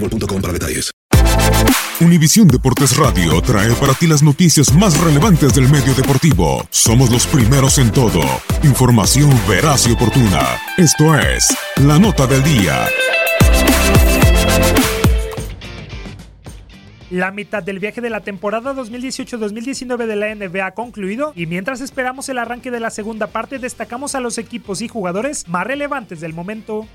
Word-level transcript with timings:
boostmobile.com. 0.00 0.42
Univisión 2.00 2.46
Deportes 2.48 2.96
Radio 2.96 3.40
trae 3.40 3.72
para 3.74 3.94
ti 3.94 4.06
las 4.06 4.22
noticias 4.22 4.72
más 4.74 5.00
relevantes 5.00 5.54
del 5.54 5.68
medio 5.68 5.94
deportivo. 5.94 6.66
Somos 6.70 7.10
los 7.10 7.26
primeros 7.26 7.78
en 7.78 7.90
todo. 7.90 8.20
Información 8.62 9.30
veraz 9.48 9.86
y 9.86 9.92
oportuna. 9.92 10.42
Esto 10.76 11.18
es 11.18 11.56
La 11.76 11.98
Nota 11.98 12.26
del 12.26 12.42
Día. 12.42 12.86
La 17.10 17.30
mitad 17.30 17.62
del 17.62 17.78
viaje 17.78 18.00
de 18.00 18.10
la 18.10 18.20
temporada 18.20 18.74
2018-2019 18.74 20.06
de 20.06 20.16
la 20.16 20.34
NBA 20.34 20.66
ha 20.66 20.74
concluido 20.74 21.32
y 21.36 21.46
mientras 21.46 21.80
esperamos 21.80 22.28
el 22.28 22.38
arranque 22.38 22.72
de 22.72 22.80
la 22.80 22.90
segunda 22.90 23.28
parte 23.28 23.58
destacamos 23.58 24.14
a 24.16 24.20
los 24.20 24.38
equipos 24.38 24.82
y 24.82 24.88
jugadores 24.88 25.46
más 25.48 25.66
relevantes 25.66 26.20
del 26.20 26.34
momento. 26.34 26.86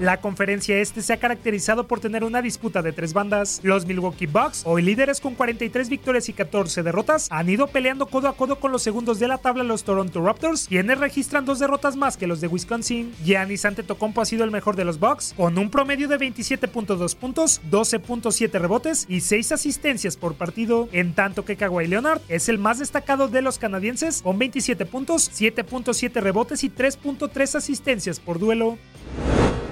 La 0.00 0.20
conferencia 0.20 0.78
este 0.78 1.02
se 1.02 1.12
ha 1.12 1.16
caracterizado 1.16 1.88
por 1.88 1.98
tener 1.98 2.22
una 2.22 2.40
disputa 2.40 2.82
de 2.82 2.92
tres 2.92 3.12
bandas. 3.12 3.58
Los 3.64 3.84
Milwaukee 3.84 4.26
Bucks, 4.26 4.62
hoy 4.64 4.80
líderes 4.80 5.20
con 5.20 5.34
43 5.34 5.88
victorias 5.88 6.28
y 6.28 6.34
14 6.34 6.84
derrotas, 6.84 7.26
han 7.32 7.48
ido 7.48 7.66
peleando 7.66 8.06
codo 8.06 8.28
a 8.28 8.36
codo 8.36 8.60
con 8.60 8.70
los 8.70 8.84
segundos 8.84 9.18
de 9.18 9.26
la 9.26 9.38
tabla 9.38 9.64
los 9.64 9.82
Toronto 9.82 10.24
Raptors, 10.24 10.68
quienes 10.68 10.98
registran 10.98 11.44
dos 11.44 11.58
derrotas 11.58 11.96
más 11.96 12.16
que 12.16 12.28
los 12.28 12.40
de 12.40 12.46
Wisconsin. 12.46 13.12
Giannis 13.24 13.64
Antetokounmpo 13.64 14.20
ha 14.20 14.24
sido 14.24 14.44
el 14.44 14.52
mejor 14.52 14.76
de 14.76 14.84
los 14.84 15.00
Bucks, 15.00 15.34
con 15.36 15.58
un 15.58 15.68
promedio 15.68 16.06
de 16.06 16.18
27.2 16.18 17.16
puntos, 17.16 17.60
12.7 17.68 18.52
rebotes 18.52 19.04
y 19.08 19.20
6 19.20 19.50
asistencias 19.50 20.16
por 20.16 20.34
partido, 20.34 20.88
en 20.92 21.12
tanto 21.12 21.44
que 21.44 21.56
Kawhi 21.56 21.88
Leonard 21.88 22.20
es 22.28 22.48
el 22.48 22.58
más 22.58 22.78
destacado 22.78 23.26
de 23.26 23.42
los 23.42 23.58
canadienses, 23.58 24.22
con 24.22 24.38
27 24.38 24.86
puntos, 24.86 25.28
7.7 25.32 26.20
rebotes 26.20 26.62
y 26.62 26.70
3.3 26.70 27.56
asistencias 27.56 28.20
por 28.20 28.38
duelo. 28.38 28.78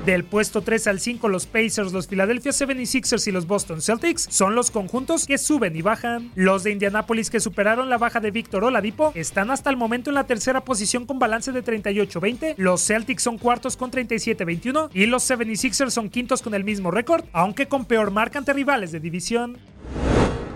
Del 0.06 0.22
puesto 0.22 0.62
3 0.62 0.86
al 0.86 1.00
5, 1.00 1.28
los 1.28 1.46
Pacers, 1.46 1.92
los 1.92 2.06
Philadelphia 2.06 2.52
76ers 2.52 3.26
y 3.26 3.32
los 3.32 3.48
Boston 3.48 3.82
Celtics 3.82 4.28
son 4.30 4.54
los 4.54 4.70
conjuntos 4.70 5.26
que 5.26 5.36
suben 5.36 5.74
y 5.74 5.82
bajan. 5.82 6.30
Los 6.36 6.62
de 6.62 6.70
Indianapolis 6.70 7.28
que 7.28 7.40
superaron 7.40 7.90
la 7.90 7.98
baja 7.98 8.20
de 8.20 8.30
Víctor 8.30 8.62
Oladipo 8.62 9.10
están 9.16 9.50
hasta 9.50 9.68
el 9.68 9.76
momento 9.76 10.10
en 10.10 10.14
la 10.14 10.22
tercera 10.22 10.60
posición 10.60 11.06
con 11.06 11.18
balance 11.18 11.50
de 11.50 11.64
38-20. 11.64 12.54
Los 12.56 12.86
Celtics 12.86 13.24
son 13.24 13.36
cuartos 13.36 13.76
con 13.76 13.90
37-21 13.90 14.90
y 14.94 15.06
los 15.06 15.28
76ers 15.28 15.90
son 15.90 16.08
quintos 16.08 16.40
con 16.40 16.54
el 16.54 16.62
mismo 16.62 16.92
récord, 16.92 17.24
aunque 17.32 17.66
con 17.66 17.84
peor 17.84 18.12
marca 18.12 18.38
ante 18.38 18.52
rivales 18.52 18.92
de 18.92 19.00
división. 19.00 19.58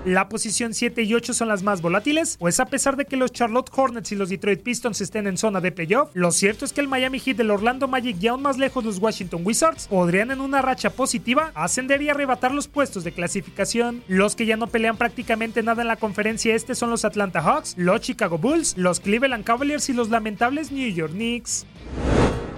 La 0.06 0.30
posición 0.30 0.72
7 0.72 1.02
y 1.02 1.12
8 1.12 1.34
son 1.34 1.48
las 1.48 1.62
más 1.62 1.82
volátiles, 1.82 2.38
pues 2.38 2.58
a 2.58 2.64
pesar 2.64 2.96
de 2.96 3.04
que 3.04 3.18
los 3.18 3.32
Charlotte 3.32 3.70
Hornets 3.74 4.10
y 4.12 4.16
los 4.16 4.30
Detroit 4.30 4.62
Pistons 4.62 5.02
estén 5.02 5.26
en 5.26 5.36
zona 5.36 5.60
de 5.60 5.72
playoff, 5.72 6.08
lo 6.14 6.32
cierto 6.32 6.64
es 6.64 6.72
que 6.72 6.80
el 6.80 6.88
Miami 6.88 7.20
Heat 7.20 7.36
del 7.36 7.50
Orlando 7.50 7.86
Magic 7.86 8.16
y 8.18 8.28
aún 8.28 8.40
más 8.40 8.56
lejos 8.56 8.82
los 8.82 8.96
Washington 8.98 9.42
Wizards 9.44 9.88
podrían 9.88 10.30
en 10.30 10.40
una 10.40 10.62
racha 10.62 10.88
positiva 10.88 11.52
ascender 11.54 12.00
y 12.00 12.08
arrebatar 12.08 12.54
los 12.54 12.66
puestos 12.66 13.04
de 13.04 13.12
clasificación. 13.12 14.02
Los 14.08 14.36
que 14.36 14.46
ya 14.46 14.56
no 14.56 14.68
pelean 14.68 14.96
prácticamente 14.96 15.62
nada 15.62 15.82
en 15.82 15.88
la 15.88 15.96
conferencia 15.96 16.54
este 16.54 16.74
son 16.74 16.88
los 16.88 17.04
Atlanta 17.04 17.42
Hawks, 17.42 17.74
los 17.76 18.00
Chicago 18.00 18.38
Bulls, 18.38 18.78
los 18.78 19.00
Cleveland 19.00 19.44
Cavaliers 19.44 19.90
y 19.90 19.92
los 19.92 20.08
lamentables 20.08 20.72
New 20.72 20.90
York 20.90 21.12
Knicks. 21.12 21.66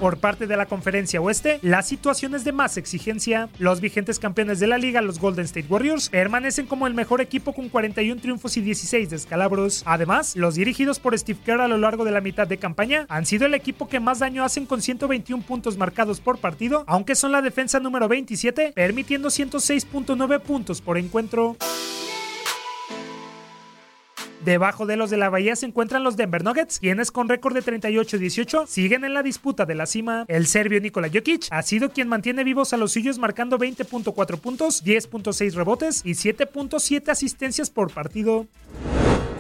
Por 0.02 0.18
parte 0.18 0.48
de 0.48 0.56
la 0.56 0.66
conferencia 0.66 1.20
oeste, 1.20 1.60
la 1.62 1.80
situación 1.80 2.34
es 2.34 2.42
de 2.42 2.50
más 2.50 2.76
exigencia. 2.76 3.48
Los 3.60 3.80
vigentes 3.80 4.18
campeones 4.18 4.58
de 4.58 4.66
la 4.66 4.76
liga, 4.76 5.00
los 5.00 5.20
Golden 5.20 5.44
State 5.44 5.68
Warriors, 5.68 6.08
permanecen 6.08 6.66
como 6.66 6.88
el 6.88 6.94
mejor 6.94 7.20
equipo 7.20 7.52
con 7.52 7.68
41 7.68 8.20
triunfos 8.20 8.56
y 8.56 8.62
16 8.62 9.10
descalabros. 9.10 9.84
Además, 9.86 10.34
los 10.34 10.56
dirigidos 10.56 10.98
por 10.98 11.16
Steve 11.16 11.38
Kerr 11.44 11.60
a 11.60 11.68
lo 11.68 11.78
largo 11.78 12.04
de 12.04 12.10
la 12.10 12.20
mitad 12.20 12.48
de 12.48 12.58
campaña 12.58 13.06
han 13.08 13.26
sido 13.26 13.46
el 13.46 13.54
equipo 13.54 13.86
que 13.86 14.00
más 14.00 14.18
daño 14.18 14.42
hacen 14.42 14.66
con 14.66 14.82
121 14.82 15.44
puntos 15.44 15.78
marcados 15.78 16.18
por 16.18 16.38
partido, 16.38 16.82
aunque 16.88 17.14
son 17.14 17.30
la 17.30 17.40
defensa 17.40 17.78
número 17.78 18.08
27, 18.08 18.72
permitiendo 18.74 19.28
106.9 19.28 20.40
puntos 20.40 20.80
por 20.80 20.98
encuentro. 20.98 21.56
Debajo 24.44 24.86
de 24.86 24.96
los 24.96 25.08
de 25.10 25.16
la 25.16 25.30
Bahía 25.30 25.54
se 25.54 25.66
encuentran 25.66 26.02
los 26.02 26.16
Denver 26.16 26.42
Nuggets, 26.42 26.80
quienes 26.80 27.12
con 27.12 27.28
récord 27.28 27.54
de 27.54 27.62
38-18 27.62 28.66
siguen 28.66 29.04
en 29.04 29.14
la 29.14 29.22
disputa 29.22 29.66
de 29.66 29.76
la 29.76 29.86
cima. 29.86 30.24
El 30.26 30.48
serbio 30.48 30.80
Nikola 30.80 31.08
Jokic 31.12 31.46
ha 31.50 31.62
sido 31.62 31.90
quien 31.90 32.08
mantiene 32.08 32.42
vivos 32.42 32.72
a 32.72 32.76
los 32.76 32.92
suyos 32.92 33.18
marcando 33.18 33.56
20.4 33.56 34.38
puntos, 34.38 34.84
10.6 34.84 35.54
rebotes 35.54 36.02
y 36.04 36.12
7.7 36.12 37.08
asistencias 37.08 37.70
por 37.70 37.92
partido. 37.92 38.46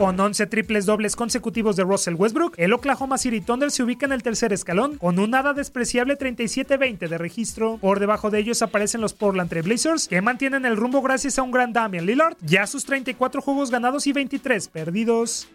Con 0.02 0.18
11 0.18 0.48
triples 0.48 0.84
dobles 0.84 1.14
consecutivos 1.14 1.76
de 1.76 1.84
Russell 1.84 2.16
Westbrook, 2.16 2.54
el 2.56 2.72
Oklahoma 2.72 3.18
City 3.18 3.40
Thunder 3.40 3.70
se 3.70 3.84
ubica 3.84 4.04
en 4.04 4.10
el 4.10 4.24
tercer 4.24 4.52
escalón 4.52 4.98
con 4.98 5.16
un 5.20 5.30
nada 5.30 5.52
despreciable 5.52 6.18
37-20 6.18 7.06
de 7.06 7.18
registro. 7.18 7.78
Por 7.80 8.00
debajo 8.00 8.28
de 8.28 8.40
ellos 8.40 8.62
aparecen 8.62 9.00
los 9.00 9.14
Portland 9.14 9.48
Trail 9.48 9.64
Blazers, 9.64 10.08
que 10.08 10.20
mantienen 10.20 10.66
el 10.66 10.76
rumbo 10.76 11.02
gracias 11.02 11.38
a 11.38 11.44
un 11.44 11.52
gran 11.52 11.72
Damian 11.72 12.04
Lillard, 12.04 12.36
ya 12.40 12.66
sus 12.66 12.84
34 12.84 13.42
juegos 13.42 13.70
ganados 13.70 14.08
y 14.08 14.12
23 14.12 14.66
perdidos. 14.66 15.48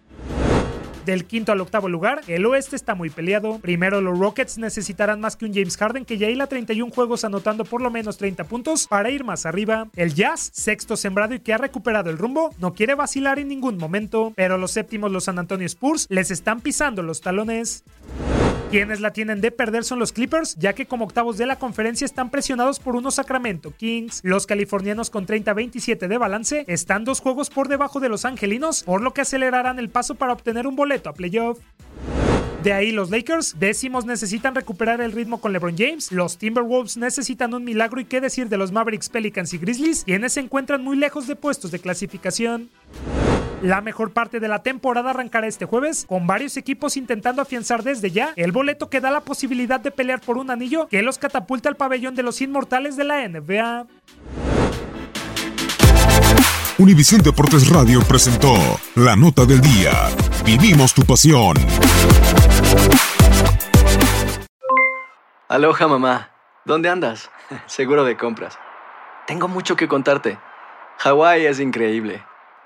Del 1.08 1.24
quinto 1.24 1.54
al 1.54 1.62
octavo 1.62 1.88
lugar, 1.88 2.22
el 2.28 2.46
oeste 2.46 2.76
está 2.76 2.94
muy 2.94 3.10
peleado. 3.10 3.60
Primero, 3.60 4.02
los 4.02 4.20
Rockets 4.20 4.58
necesitarán 4.58 5.22
más 5.22 5.38
que 5.38 5.46
un 5.46 5.54
James 5.54 5.78
Harden 5.78 6.04
que 6.04 6.18
ya 6.18 6.30
hila 6.30 6.48
31 6.48 6.92
juegos 6.92 7.24
anotando 7.24 7.64
por 7.64 7.82
lo 7.82 7.90
menos 7.90 8.18
30 8.18 8.44
puntos 8.44 8.88
para 8.88 9.10
ir 9.10 9.24
más 9.24 9.46
arriba. 9.46 9.88
El 9.96 10.14
Jazz, 10.14 10.50
sexto 10.54 10.98
sembrado 10.98 11.34
y 11.34 11.40
que 11.40 11.54
ha 11.54 11.58
recuperado 11.58 12.10
el 12.10 12.18
rumbo, 12.18 12.54
no 12.60 12.74
quiere 12.74 12.94
vacilar 12.94 13.40
en 13.40 13.48
ningún 13.48 13.78
momento, 13.78 14.34
pero 14.36 14.58
los 14.58 14.72
séptimos, 14.72 15.10
los 15.10 15.24
San 15.24 15.40
Antonio 15.40 15.66
Spurs, 15.66 16.08
les 16.10 16.30
están 16.30 16.60
pisando 16.60 17.02
los 17.04 17.22
talones. 17.22 17.86
Quienes 18.70 19.00
la 19.00 19.14
tienen 19.14 19.40
de 19.40 19.52
perder 19.52 19.86
son 19.86 19.98
los 19.98 20.12
Clippers, 20.12 20.56
ya 20.56 20.74
que 20.74 20.86
como 20.86 21.06
octavos 21.06 21.38
de 21.38 21.46
la 21.46 21.58
conferencia 21.58 22.04
están 22.04 22.30
presionados 22.30 22.80
por 22.80 22.98
unos 22.98 23.16
Sacramento 23.16 23.72
Kings. 23.72 24.20
Los 24.24 24.46
californianos 24.46 25.10
con 25.10 25.26
30-27 25.26 26.10
de 26.10 26.18
balance 26.18 26.66
están 26.68 27.06
dos 27.06 27.22
juegos 27.22 27.50
por 27.50 27.70
debajo 27.70 28.02
de 28.02 28.10
los 28.10 28.26
angelinos, 28.26 28.84
por 28.84 29.02
lo 29.02 29.14
que 29.14 29.22
acelerarán 29.22 29.80
el 29.80 29.90
paso 29.90 30.16
para 30.16 30.34
obtener 30.34 30.68
un 30.68 30.76
boleto 30.76 31.10
a 31.10 31.14
playoff. 31.14 31.60
De 32.62 32.74
ahí 32.74 32.92
los 32.92 33.10
Lakers, 33.10 33.58
décimos 33.58 34.06
necesitan 34.06 34.54
recuperar 34.54 35.00
el 35.00 35.14
ritmo 35.14 35.40
con 35.40 35.54
LeBron 35.54 35.78
James, 35.78 36.12
los 36.12 36.38
Timberwolves 36.38 36.98
necesitan 36.98 37.54
un 37.54 37.64
milagro 37.64 38.02
y 38.02 38.06
qué 38.06 38.20
decir 38.20 38.50
de 38.50 38.58
los 38.58 38.74
Mavericks, 38.74 39.08
Pelicans 39.08 39.54
y 39.54 39.60
Grizzlies, 39.60 40.04
quienes 40.04 40.34
se 40.34 40.42
encuentran 40.42 40.84
muy 40.84 40.98
lejos 40.98 41.28
de 41.28 41.38
puestos 41.38 41.72
de 41.72 41.80
clasificación. 41.80 42.70
La 43.64 43.82
mejor 43.82 44.12
parte 44.12 44.40
de 44.40 44.48
la 44.48 44.62
temporada 44.62 45.10
arrancará 45.10 45.48
este 45.48 45.66
jueves, 45.66 46.06
con 46.08 46.28
varios 46.28 46.58
equipos 46.58 46.96
intentando 46.96 47.42
afianzar 47.42 47.82
desde 47.82 48.12
ya 48.12 48.34
el 48.36 48.52
boleto 48.52 48.90
que 48.90 49.02
da 49.02 49.10
la 49.10 49.22
posibilidad 49.22 49.80
de 49.80 49.90
pelear 49.90 50.22
por 50.22 50.38
un 50.38 50.52
anillo 50.52 50.88
que 50.88 51.02
los 51.02 51.18
catapulta 51.18 51.68
al 51.68 51.76
pabellón 51.76 52.14
de 52.14 52.22
los 52.22 52.40
inmortales 52.42 52.98
de 52.98 53.04
la 53.04 53.28
NBA. 53.28 53.88
Univisión 56.78 57.24
Deportes 57.24 57.70
Radio 57.70 58.02
presentó 58.08 58.54
la 58.94 59.16
nota 59.16 59.46
del 59.46 59.60
día. 59.60 59.92
Vivimos 60.46 60.94
tu 60.94 61.02
pasión. 61.02 61.56
Aloha 65.50 65.88
mamá, 65.88 66.30
¿dónde 66.64 66.90
andas? 66.90 67.32
Seguro 67.66 68.04
de 68.04 68.16
compras. 68.18 68.60
Tengo 69.26 69.48
mucho 69.48 69.76
que 69.76 69.88
contarte. 69.88 70.38
Hawái 71.00 71.48
es 71.48 71.60
increíble. 71.60 72.24